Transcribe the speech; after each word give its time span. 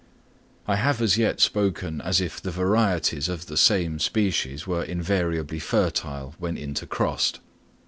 I 0.67 0.77
have 0.77 0.99
as 0.99 1.15
yet 1.15 1.39
spoken 1.39 2.01
as 2.01 2.19
if 2.19 2.41
the 2.41 2.49
varieties 2.49 3.29
of 3.29 3.45
the 3.45 3.55
same 3.55 3.99
species 3.99 4.65
were 4.65 4.83
invariably 4.83 5.59
fertile 5.59 6.33
when 6.39 6.57
intercrossed. 6.57 7.37